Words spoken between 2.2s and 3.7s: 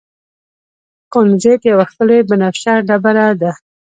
بنفشه ډبره ده.